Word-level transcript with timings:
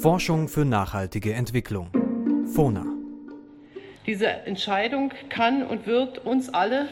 Forschung 0.00 0.46
für 0.46 0.64
nachhaltige 0.64 1.34
Entwicklung. 1.34 1.90
FONA. 2.54 2.84
Diese 4.06 4.28
Entscheidung 4.28 5.12
kann 5.28 5.64
und 5.64 5.88
wird 5.88 6.24
uns 6.24 6.48
alle, 6.54 6.88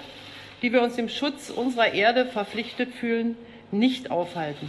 die 0.61 0.73
wir 0.73 0.83
uns 0.83 0.97
dem 0.97 1.09
Schutz 1.09 1.51
unserer 1.51 1.95
Erde 1.95 2.27
verpflichtet 2.27 2.93
fühlen, 2.93 3.37
nicht 3.71 4.11
aufhalten. 4.11 4.69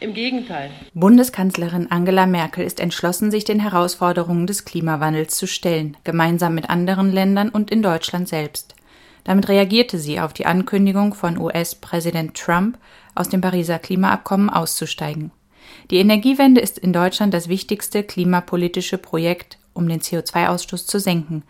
Im 0.00 0.12
Gegenteil. 0.12 0.70
Bundeskanzlerin 0.92 1.90
Angela 1.90 2.26
Merkel 2.26 2.62
ist 2.62 2.78
entschlossen, 2.78 3.30
sich 3.30 3.44
den 3.44 3.60
Herausforderungen 3.60 4.46
des 4.46 4.66
Klimawandels 4.66 5.38
zu 5.38 5.46
stellen, 5.46 5.96
gemeinsam 6.04 6.54
mit 6.54 6.68
anderen 6.68 7.10
Ländern 7.10 7.48
und 7.48 7.70
in 7.70 7.80
Deutschland 7.80 8.28
selbst. 8.28 8.74
Damit 9.24 9.48
reagierte 9.48 9.98
sie 9.98 10.20
auf 10.20 10.34
die 10.34 10.44
Ankündigung 10.44 11.14
von 11.14 11.38
US-Präsident 11.38 12.36
Trump, 12.36 12.76
aus 13.14 13.30
dem 13.30 13.40
Pariser 13.40 13.78
Klimaabkommen 13.78 14.50
auszusteigen. 14.50 15.30
Die 15.90 15.98
Energiewende 15.98 16.60
ist 16.60 16.78
in 16.78 16.92
Deutschland 16.92 17.34
das 17.34 17.48
wichtigste 17.48 18.02
klimapolitische 18.02 18.98
Projekt, 18.98 19.58
um 19.74 19.88
den 19.88 20.00
CO2-Ausstoß 20.00 20.86
zu 20.86 20.98
senken. 20.98 21.42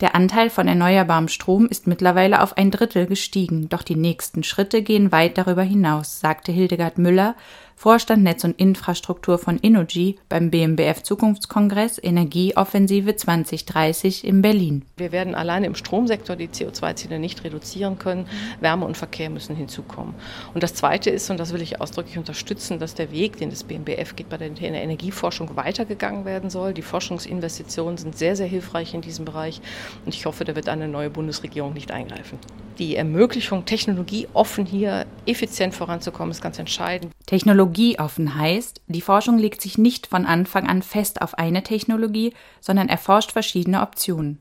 Der 0.00 0.14
Anteil 0.14 0.50
von 0.50 0.66
erneuerbarem 0.66 1.28
Strom 1.28 1.66
ist 1.66 1.86
mittlerweile 1.86 2.42
auf 2.42 2.56
ein 2.56 2.70
Drittel 2.70 3.06
gestiegen, 3.06 3.68
doch 3.68 3.82
die 3.82 3.96
nächsten 3.96 4.42
Schritte 4.42 4.82
gehen 4.82 5.12
weit 5.12 5.38
darüber 5.38 5.62
hinaus, 5.62 6.18
sagte 6.18 6.50
Hildegard 6.50 6.98
Müller, 6.98 7.36
Vorstand 7.82 8.22
Netz 8.22 8.44
und 8.44 8.60
Infrastruktur 8.60 9.38
von 9.38 9.58
Innogy 9.58 10.14
beim 10.28 10.52
BMBF 10.52 11.02
Zukunftskongress 11.02 11.98
Energieoffensive 12.00 13.16
2030 13.16 14.24
in 14.24 14.40
Berlin. 14.40 14.84
Wir 14.98 15.10
werden 15.10 15.34
alleine 15.34 15.66
im 15.66 15.74
Stromsektor 15.74 16.36
die 16.36 16.46
CO2-Ziele 16.46 17.18
nicht 17.18 17.42
reduzieren 17.42 17.98
können. 17.98 18.28
Wärme 18.60 18.86
und 18.86 18.96
Verkehr 18.96 19.30
müssen 19.30 19.56
hinzukommen. 19.56 20.14
Und 20.54 20.62
das 20.62 20.74
Zweite 20.74 21.10
ist, 21.10 21.28
und 21.30 21.40
das 21.40 21.52
will 21.52 21.60
ich 21.60 21.80
ausdrücklich 21.80 22.18
unterstützen, 22.18 22.78
dass 22.78 22.94
der 22.94 23.10
Weg, 23.10 23.38
den 23.38 23.50
das 23.50 23.64
BMBF 23.64 24.14
geht, 24.14 24.28
bei 24.28 24.36
der 24.36 24.52
Energieforschung 24.60 25.56
weitergegangen 25.56 26.24
werden 26.24 26.50
soll. 26.50 26.74
Die 26.74 26.82
Forschungsinvestitionen 26.82 27.98
sind 27.98 28.16
sehr, 28.16 28.36
sehr 28.36 28.46
hilfreich 28.46 28.94
in 28.94 29.00
diesem 29.00 29.24
Bereich. 29.24 29.60
Und 30.04 30.14
ich 30.14 30.24
hoffe, 30.24 30.44
da 30.44 30.54
wird 30.54 30.68
eine 30.68 30.86
neue 30.86 31.10
Bundesregierung 31.10 31.72
nicht 31.72 31.90
eingreifen. 31.90 32.38
Die 32.78 32.96
Ermöglichung, 32.96 33.64
technologieoffen 33.64 34.64
hier 34.64 35.06
effizient 35.26 35.74
voranzukommen, 35.74 36.30
ist 36.30 36.42
ganz 36.42 36.58
entscheidend. 36.58 37.12
Technologieoffen 37.26 38.34
heißt, 38.36 38.80
die 38.86 39.00
Forschung 39.00 39.38
legt 39.38 39.60
sich 39.60 39.78
nicht 39.78 40.06
von 40.06 40.26
Anfang 40.26 40.68
an 40.68 40.82
fest 40.82 41.20
auf 41.20 41.34
eine 41.34 41.62
Technologie, 41.62 42.32
sondern 42.60 42.88
erforscht 42.88 43.32
verschiedene 43.32 43.82
Optionen. 43.82 44.40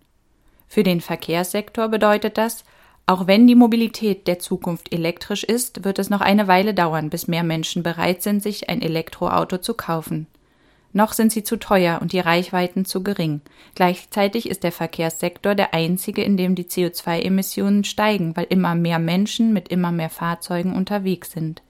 Für 0.67 0.83
den 0.83 1.01
Verkehrssektor 1.01 1.89
bedeutet 1.89 2.37
das, 2.37 2.63
auch 3.05 3.27
wenn 3.27 3.47
die 3.47 3.55
Mobilität 3.55 4.27
der 4.27 4.39
Zukunft 4.39 4.93
elektrisch 4.93 5.43
ist, 5.43 5.83
wird 5.83 5.99
es 5.99 6.09
noch 6.09 6.21
eine 6.21 6.47
Weile 6.47 6.73
dauern, 6.73 7.09
bis 7.09 7.27
mehr 7.27 7.43
Menschen 7.43 7.83
bereit 7.83 8.23
sind, 8.23 8.41
sich 8.41 8.69
ein 8.69 8.81
Elektroauto 8.81 9.57
zu 9.57 9.73
kaufen. 9.73 10.27
Noch 10.93 11.13
sind 11.13 11.31
sie 11.31 11.43
zu 11.43 11.57
teuer 11.57 11.99
und 12.01 12.11
die 12.11 12.19
Reichweiten 12.19 12.83
zu 12.85 13.01
gering. 13.01 13.41
Gleichzeitig 13.75 14.49
ist 14.49 14.63
der 14.63 14.71
Verkehrssektor 14.71 15.55
der 15.55 15.73
einzige, 15.73 16.21
in 16.21 16.35
dem 16.35 16.55
die 16.55 16.65
CO2-Emissionen 16.65 17.83
steigen, 17.83 18.35
weil 18.35 18.47
immer 18.49 18.75
mehr 18.75 18.99
Menschen 18.99 19.53
mit 19.53 19.69
immer 19.69 19.91
mehr 19.91 20.09
Fahrzeugen 20.09 20.75
unterwegs 20.75 21.31
sind. 21.31 21.61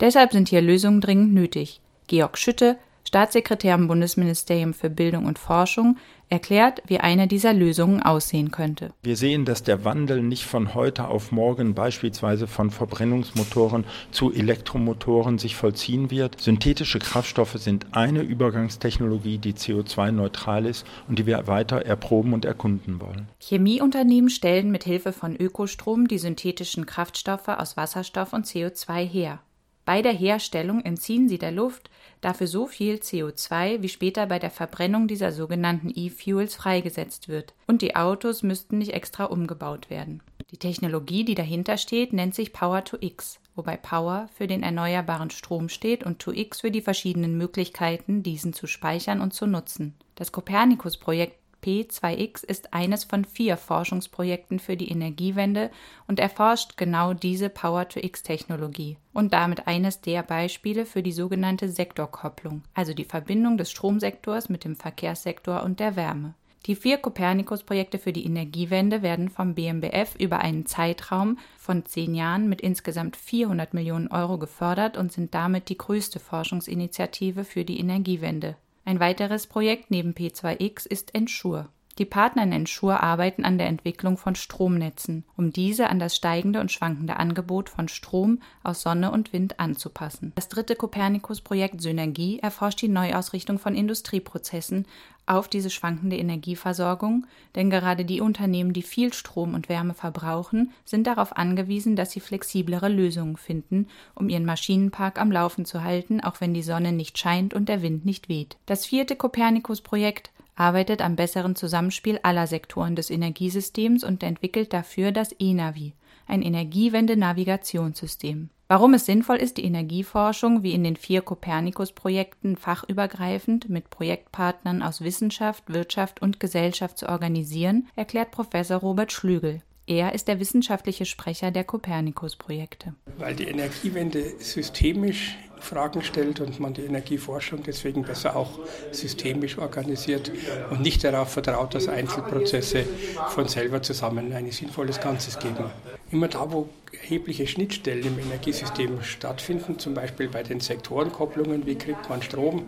Deshalb 0.00 0.32
sind 0.32 0.48
hier 0.48 0.60
Lösungen 0.60 1.00
dringend 1.00 1.32
nötig. 1.32 1.80
Georg 2.08 2.36
Schütte, 2.36 2.78
Staatssekretär 3.12 3.74
im 3.74 3.88
Bundesministerium 3.88 4.72
für 4.72 4.88
Bildung 4.88 5.26
und 5.26 5.38
Forschung, 5.38 5.98
erklärt, 6.30 6.82
wie 6.86 6.96
eine 6.96 7.28
dieser 7.28 7.52
Lösungen 7.52 8.02
aussehen 8.02 8.50
könnte. 8.50 8.94
Wir 9.02 9.18
sehen, 9.18 9.44
dass 9.44 9.62
der 9.62 9.84
Wandel 9.84 10.22
nicht 10.22 10.46
von 10.46 10.72
heute 10.72 11.08
auf 11.08 11.30
morgen 11.30 11.74
beispielsweise 11.74 12.46
von 12.46 12.70
Verbrennungsmotoren 12.70 13.84
zu 14.12 14.32
Elektromotoren 14.32 15.36
sich 15.36 15.56
vollziehen 15.56 16.10
wird. 16.10 16.40
Synthetische 16.40 17.00
Kraftstoffe 17.00 17.56
sind 17.56 17.88
eine 17.92 18.22
Übergangstechnologie, 18.22 19.36
die 19.36 19.52
CO2-neutral 19.52 20.64
ist 20.64 20.86
und 21.06 21.18
die 21.18 21.26
wir 21.26 21.46
weiter 21.46 21.84
erproben 21.84 22.32
und 22.32 22.46
erkunden 22.46 22.98
wollen. 22.98 23.28
Chemieunternehmen 23.40 24.30
stellen 24.30 24.70
mit 24.70 24.84
Hilfe 24.84 25.12
von 25.12 25.36
Ökostrom 25.36 26.08
die 26.08 26.16
synthetischen 26.16 26.86
Kraftstoffe 26.86 27.48
aus 27.48 27.76
Wasserstoff 27.76 28.32
und 28.32 28.46
CO2 28.46 29.06
her. 29.06 29.40
Bei 29.84 30.00
der 30.00 30.12
Herstellung 30.12 30.84
entziehen 30.84 31.28
sie 31.28 31.38
der 31.38 31.50
Luft 31.50 31.90
dafür 32.20 32.46
so 32.46 32.66
viel 32.66 32.96
CO2, 32.96 33.82
wie 33.82 33.88
später 33.88 34.26
bei 34.26 34.38
der 34.38 34.50
Verbrennung 34.50 35.08
dieser 35.08 35.32
sogenannten 35.32 35.90
E-Fuels 35.92 36.54
freigesetzt 36.54 37.28
wird, 37.28 37.54
und 37.66 37.82
die 37.82 37.96
Autos 37.96 38.44
müssten 38.44 38.78
nicht 38.78 38.92
extra 38.92 39.24
umgebaut 39.24 39.90
werden. 39.90 40.22
Die 40.52 40.58
Technologie, 40.58 41.24
die 41.24 41.34
dahinter 41.34 41.78
steht, 41.78 42.12
nennt 42.12 42.34
sich 42.34 42.52
Power 42.52 42.84
to 42.84 42.96
X, 43.00 43.40
wobei 43.56 43.76
Power 43.76 44.28
für 44.34 44.46
den 44.46 44.62
erneuerbaren 44.62 45.30
Strom 45.30 45.68
steht 45.68 46.04
und 46.04 46.20
to 46.20 46.30
X 46.30 46.60
für 46.60 46.70
die 46.70 46.82
verschiedenen 46.82 47.36
Möglichkeiten, 47.36 48.22
diesen 48.22 48.52
zu 48.52 48.68
speichern 48.68 49.20
und 49.20 49.34
zu 49.34 49.46
nutzen. 49.46 49.94
Das 50.14 50.30
Copernicus-Projekt 50.30 51.41
P2X 51.62 52.44
ist 52.44 52.74
eines 52.74 53.04
von 53.04 53.24
vier 53.24 53.56
Forschungsprojekten 53.56 54.58
für 54.58 54.76
die 54.76 54.90
Energiewende 54.90 55.70
und 56.06 56.18
erforscht 56.18 56.76
genau 56.76 57.14
diese 57.14 57.48
Power-to-X-Technologie 57.48 58.96
und 59.12 59.32
damit 59.32 59.66
eines 59.66 60.00
der 60.00 60.22
Beispiele 60.22 60.86
für 60.86 61.02
die 61.02 61.12
sogenannte 61.12 61.68
Sektorkopplung, 61.68 62.62
also 62.74 62.94
die 62.94 63.04
Verbindung 63.04 63.56
des 63.56 63.70
Stromsektors 63.70 64.48
mit 64.48 64.64
dem 64.64 64.76
Verkehrssektor 64.76 65.62
und 65.62 65.80
der 65.80 65.96
Wärme. 65.96 66.34
Die 66.66 66.76
vier 66.76 66.98
Copernicus-Projekte 66.98 67.98
für 67.98 68.12
die 68.12 68.24
Energiewende 68.24 69.02
werden 69.02 69.28
vom 69.28 69.54
BMBF 69.54 70.14
über 70.18 70.38
einen 70.38 70.64
Zeitraum 70.64 71.38
von 71.58 71.84
zehn 71.84 72.14
Jahren 72.14 72.48
mit 72.48 72.60
insgesamt 72.60 73.16
400 73.16 73.74
Millionen 73.74 74.08
Euro 74.08 74.38
gefördert 74.38 74.96
und 74.96 75.10
sind 75.10 75.34
damit 75.34 75.68
die 75.68 75.78
größte 75.78 76.20
Forschungsinitiative 76.20 77.44
für 77.44 77.64
die 77.64 77.80
Energiewende. 77.80 78.56
Ein 78.84 79.00
weiteres 79.00 79.46
Projekt 79.46 79.90
neben 79.90 80.12
P2X 80.12 80.86
ist 80.86 81.14
Ensure. 81.14 81.68
Die 81.98 82.06
Partner 82.06 82.42
in 82.42 82.52
Ensure 82.52 83.02
arbeiten 83.02 83.44
an 83.44 83.58
der 83.58 83.66
Entwicklung 83.66 84.16
von 84.16 84.34
Stromnetzen, 84.34 85.24
um 85.36 85.52
diese 85.52 85.90
an 85.90 85.98
das 85.98 86.16
steigende 86.16 86.60
und 86.60 86.72
schwankende 86.72 87.16
Angebot 87.16 87.68
von 87.68 87.88
Strom 87.88 88.40
aus 88.62 88.80
Sonne 88.80 89.10
und 89.10 89.32
Wind 89.34 89.60
anzupassen. 89.60 90.32
Das 90.34 90.48
dritte 90.48 90.74
Copernicus-Projekt 90.74 91.82
Synergie 91.82 92.38
erforscht 92.38 92.80
die 92.80 92.88
Neuausrichtung 92.88 93.58
von 93.58 93.74
Industrieprozessen 93.74 94.86
auf 95.32 95.48
diese 95.48 95.70
schwankende 95.70 96.16
Energieversorgung, 96.16 97.26
denn 97.54 97.70
gerade 97.70 98.04
die 98.04 98.20
Unternehmen, 98.20 98.72
die 98.72 98.82
viel 98.82 99.12
Strom 99.12 99.54
und 99.54 99.68
Wärme 99.68 99.94
verbrauchen, 99.94 100.72
sind 100.84 101.06
darauf 101.06 101.36
angewiesen, 101.36 101.96
dass 101.96 102.12
sie 102.12 102.20
flexiblere 102.20 102.88
Lösungen 102.88 103.36
finden, 103.36 103.88
um 104.14 104.28
ihren 104.28 104.44
Maschinenpark 104.44 105.20
am 105.20 105.32
Laufen 105.32 105.64
zu 105.64 105.82
halten, 105.82 106.20
auch 106.20 106.40
wenn 106.40 106.54
die 106.54 106.62
Sonne 106.62 106.92
nicht 106.92 107.18
scheint 107.18 107.54
und 107.54 107.68
der 107.68 107.82
Wind 107.82 108.04
nicht 108.04 108.28
weht. 108.28 108.56
Das 108.66 108.84
vierte 108.84 109.16
Copernicus-Projekt 109.16 110.30
arbeitet 110.54 111.00
am 111.00 111.16
besseren 111.16 111.56
Zusammenspiel 111.56 112.20
aller 112.22 112.46
Sektoren 112.46 112.94
des 112.94 113.10
Energiesystems 113.10 114.04
und 114.04 114.22
entwickelt 114.22 114.72
dafür 114.72 115.12
das 115.12 115.32
eNavi, 115.32 115.94
ein 116.26 116.42
Energiewende-Navigationssystem. 116.42 118.50
Warum 118.72 118.94
es 118.94 119.04
sinnvoll 119.04 119.36
ist, 119.36 119.58
die 119.58 119.66
Energieforschung 119.66 120.62
wie 120.62 120.72
in 120.72 120.82
den 120.82 120.96
vier 120.96 121.20
Copernicus-Projekten 121.20 122.56
fachübergreifend 122.56 123.68
mit 123.68 123.90
Projektpartnern 123.90 124.82
aus 124.82 125.02
Wissenschaft, 125.02 125.64
Wirtschaft 125.66 126.22
und 126.22 126.40
Gesellschaft 126.40 126.96
zu 126.96 127.06
organisieren, 127.06 127.88
erklärt 127.96 128.30
Professor 128.30 128.78
Robert 128.78 129.12
Schlügel. 129.12 129.60
Er 129.86 130.14
ist 130.14 130.26
der 130.26 130.40
wissenschaftliche 130.40 131.04
Sprecher 131.04 131.50
der 131.50 131.64
Copernicus-Projekte. 131.64 132.94
Weil 133.18 133.34
die 133.34 133.44
Energiewende 133.44 134.22
systemisch 134.38 135.36
Fragen 135.62 136.02
stellt 136.02 136.40
und 136.40 136.60
man 136.60 136.74
die 136.74 136.82
Energieforschung 136.82 137.62
deswegen 137.62 138.02
besser 138.02 138.36
auch 138.36 138.58
systemisch 138.90 139.58
organisiert 139.58 140.30
und 140.70 140.80
nicht 140.82 141.04
darauf 141.04 141.30
vertraut, 141.32 141.74
dass 141.74 141.88
Einzelprozesse 141.88 142.84
von 143.30 143.48
selber 143.48 143.82
zusammen 143.82 144.32
ein 144.32 144.50
sinnvolles 144.50 145.00
Ganzes 145.00 145.38
geben. 145.38 145.70
Immer 146.10 146.28
da, 146.28 146.50
wo 146.50 146.68
erhebliche 146.92 147.46
Schnittstellen 147.46 148.06
im 148.06 148.18
Energiesystem 148.18 149.02
stattfinden, 149.02 149.78
zum 149.78 149.94
Beispiel 149.94 150.28
bei 150.28 150.42
den 150.42 150.60
Sektorenkopplungen, 150.60 151.66
wie 151.66 151.76
kriegt 151.76 152.08
man 152.08 152.22
Strom 152.22 152.64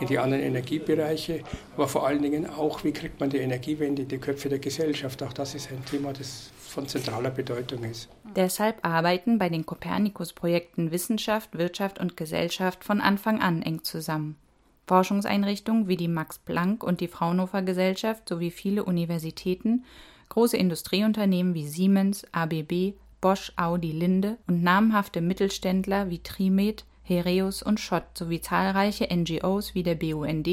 in 0.00 0.06
die 0.06 0.18
anderen 0.18 0.42
Energiebereiche, 0.42 1.40
aber 1.74 1.88
vor 1.88 2.06
allen 2.06 2.22
Dingen 2.22 2.48
auch, 2.48 2.84
wie 2.84 2.92
kriegt 2.92 3.20
man 3.20 3.30
die 3.30 3.38
Energiewende 3.38 4.02
in 4.02 4.08
die 4.08 4.18
Köpfe 4.18 4.48
der 4.48 4.58
Gesellschaft. 4.58 5.22
Auch 5.22 5.32
das 5.32 5.54
ist 5.54 5.70
ein 5.70 5.84
Thema, 5.84 6.12
das 6.12 6.50
von 6.74 6.88
zentraler 6.88 7.30
Bedeutung 7.30 7.84
ist. 7.84 8.08
Deshalb 8.34 8.84
arbeiten 8.84 9.38
bei 9.38 9.48
den 9.48 9.64
Copernicus-Projekten 9.64 10.90
Wissenschaft, 10.90 11.56
Wirtschaft 11.56 12.00
und 12.00 12.16
Gesellschaft 12.16 12.33
von 12.84 13.00
Anfang 13.00 13.40
an 13.40 13.62
eng 13.62 13.82
zusammen. 13.84 14.36
Forschungseinrichtungen 14.86 15.88
wie 15.88 15.96
die 15.96 16.08
Max 16.08 16.38
Planck 16.38 16.84
und 16.84 17.00
die 17.00 17.08
Fraunhofer 17.08 17.62
Gesellschaft 17.62 18.28
sowie 18.28 18.50
viele 18.50 18.84
Universitäten, 18.84 19.84
große 20.28 20.56
Industrieunternehmen 20.56 21.54
wie 21.54 21.66
Siemens, 21.66 22.26
ABB, 22.32 22.94
Bosch, 23.20 23.52
Audi, 23.56 23.92
Linde 23.92 24.36
und 24.46 24.62
namhafte 24.62 25.20
Mittelständler 25.20 26.10
wie 26.10 26.22
Trimed, 26.22 26.84
Hereus 27.02 27.62
und 27.62 27.80
Schott 27.80 28.04
sowie 28.16 28.40
zahlreiche 28.40 29.08
NGOs 29.14 29.74
wie 29.74 29.82
der 29.82 29.94
BUND, 29.94 30.46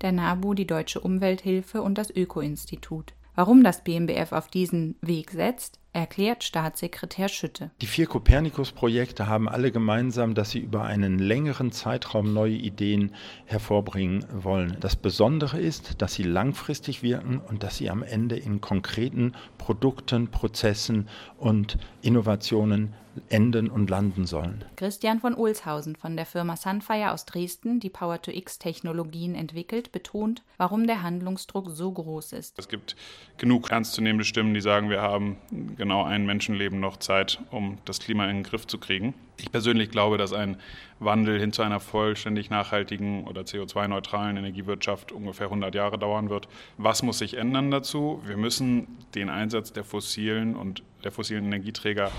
der 0.00 0.12
NABU, 0.12 0.54
die 0.54 0.66
Deutsche 0.66 1.00
Umwelthilfe 1.00 1.82
und 1.82 1.98
das 1.98 2.10
Öko-Institut. 2.10 3.12
Warum 3.34 3.62
das 3.62 3.84
BMBF 3.84 4.32
auf 4.32 4.48
diesen 4.48 4.96
Weg 5.02 5.30
setzt, 5.30 5.78
erklärt 5.96 6.44
Staatssekretär 6.44 7.28
Schütte. 7.28 7.70
Die 7.80 7.86
vier 7.86 8.06
Kopernikus-Projekte 8.06 9.26
haben 9.26 9.48
alle 9.48 9.72
gemeinsam, 9.72 10.34
dass 10.34 10.50
sie 10.50 10.58
über 10.58 10.84
einen 10.84 11.18
längeren 11.18 11.72
Zeitraum 11.72 12.34
neue 12.34 12.54
Ideen 12.54 13.14
hervorbringen 13.46 14.24
wollen. 14.30 14.76
Das 14.80 14.94
Besondere 14.94 15.58
ist, 15.58 16.02
dass 16.02 16.12
sie 16.14 16.24
langfristig 16.24 17.02
wirken 17.02 17.38
und 17.38 17.62
dass 17.62 17.78
sie 17.78 17.88
am 17.88 18.02
Ende 18.02 18.36
in 18.36 18.60
konkreten 18.60 19.32
Produkten, 19.56 20.28
Prozessen 20.28 21.08
und 21.38 21.78
Innovationen 22.02 22.94
enden 23.28 23.70
und 23.70 23.90
landen 23.90 24.26
sollen. 24.26 24.64
Christian 24.76 25.20
von 25.20 25.34
Olshausen 25.34 25.96
von 25.96 26.16
der 26.16 26.26
Firma 26.26 26.56
Sunfire 26.56 27.12
aus 27.12 27.24
Dresden, 27.24 27.80
die 27.80 27.90
Power-to-X-Technologien 27.90 29.34
entwickelt, 29.34 29.92
betont, 29.92 30.42
warum 30.56 30.86
der 30.86 31.02
Handlungsdruck 31.02 31.70
so 31.70 31.92
groß 31.92 32.32
ist. 32.32 32.58
Es 32.58 32.68
gibt 32.68 32.96
genug 33.38 33.70
ernstzunehmende 33.70 34.24
Stimmen, 34.24 34.54
die 34.54 34.60
sagen, 34.60 34.90
wir 34.90 35.00
haben 35.00 35.36
genau 35.86 36.02
ein 36.02 36.26
Menschenleben 36.26 36.80
noch 36.80 36.96
Zeit, 36.96 37.38
um 37.52 37.78
das 37.84 38.00
Klima 38.00 38.24
in 38.24 38.38
den 38.38 38.42
Griff 38.42 38.66
zu 38.66 38.78
kriegen. 38.78 39.14
Ich 39.36 39.52
persönlich 39.52 39.90
glaube, 39.90 40.18
dass 40.18 40.32
ein 40.32 40.56
Wandel 40.98 41.38
hin 41.38 41.52
zu 41.52 41.62
einer 41.62 41.78
vollständig 41.78 42.50
nachhaltigen 42.50 43.24
oder 43.24 43.42
CO2-neutralen 43.42 44.36
Energiewirtschaft 44.36 45.12
ungefähr 45.12 45.46
100 45.46 45.74
Jahre 45.76 45.96
dauern 45.96 46.28
wird. 46.28 46.48
Was 46.76 47.04
muss 47.04 47.18
sich 47.18 47.34
ändern 47.34 47.70
dazu? 47.70 48.20
Wir 48.26 48.36
müssen 48.36 48.88
den 49.14 49.30
Einsatz 49.30 49.72
der 49.72 49.84
fossilen 49.84 50.56
und 50.56 50.82
der 51.04 51.12
fossilen 51.12 51.44
Energieträger 51.44 52.10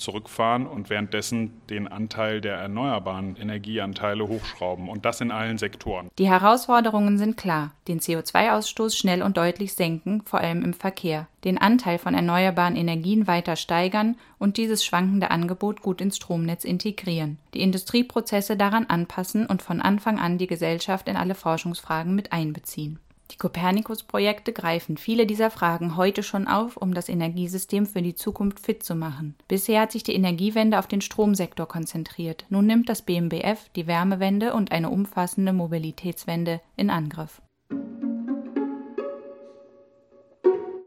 zurückfahren 0.00 0.66
und 0.66 0.90
währenddessen 0.90 1.60
den 1.68 1.86
Anteil 1.86 2.40
der 2.40 2.56
erneuerbaren 2.56 3.36
Energieanteile 3.36 4.26
hochschrauben 4.26 4.88
und 4.88 5.04
das 5.04 5.20
in 5.20 5.30
allen 5.30 5.58
Sektoren. 5.58 6.08
Die 6.18 6.28
Herausforderungen 6.28 7.18
sind 7.18 7.36
klar. 7.36 7.72
Den 7.86 8.00
CO2-Ausstoß 8.00 8.96
schnell 8.96 9.22
und 9.22 9.36
deutlich 9.36 9.74
senken, 9.74 10.22
vor 10.24 10.40
allem 10.40 10.64
im 10.64 10.74
Verkehr, 10.74 11.28
den 11.44 11.58
Anteil 11.58 11.98
von 11.98 12.14
erneuerbaren 12.14 12.76
Energien 12.76 13.26
weiter 13.26 13.56
steigern 13.56 14.16
und 14.38 14.56
dieses 14.56 14.84
schwankende 14.84 15.30
Angebot 15.30 15.82
gut 15.82 16.00
ins 16.00 16.16
Stromnetz 16.16 16.64
integrieren, 16.64 17.38
die 17.54 17.62
Industrieprozesse 17.62 18.56
daran 18.56 18.86
anpassen 18.86 19.46
und 19.46 19.62
von 19.62 19.80
Anfang 19.80 20.18
an 20.18 20.38
die 20.38 20.46
Gesellschaft 20.46 21.08
in 21.08 21.16
alle 21.16 21.34
Forschungsfragen 21.34 22.14
mit 22.14 22.32
einbeziehen. 22.32 22.98
Die 23.30 23.36
Copernicus-Projekte 23.36 24.52
greifen 24.52 24.96
viele 24.96 25.26
dieser 25.26 25.50
Fragen 25.50 25.96
heute 25.96 26.22
schon 26.22 26.48
auf, 26.48 26.76
um 26.76 26.94
das 26.94 27.08
Energiesystem 27.08 27.86
für 27.86 28.02
die 28.02 28.14
Zukunft 28.14 28.60
fit 28.60 28.82
zu 28.82 28.94
machen. 28.94 29.36
Bisher 29.46 29.82
hat 29.82 29.92
sich 29.92 30.02
die 30.02 30.14
Energiewende 30.14 30.78
auf 30.78 30.88
den 30.88 31.00
Stromsektor 31.00 31.66
konzentriert. 31.66 32.44
Nun 32.48 32.66
nimmt 32.66 32.88
das 32.88 33.02
BMBF 33.02 33.68
die 33.76 33.86
Wärmewende 33.86 34.52
und 34.54 34.72
eine 34.72 34.90
umfassende 34.90 35.52
Mobilitätswende 35.52 36.60
in 36.76 36.90
Angriff. 36.90 37.40